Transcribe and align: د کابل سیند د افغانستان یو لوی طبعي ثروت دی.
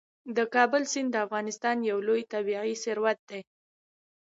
د 0.35 0.37
کابل 0.55 0.83
سیند 0.91 1.09
د 1.11 1.15
افغانستان 1.25 1.77
یو 1.89 1.97
لوی 2.07 2.21
طبعي 2.33 2.73
ثروت 2.83 3.19
دی. 3.29 3.41